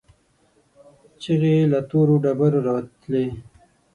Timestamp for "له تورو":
1.71-2.15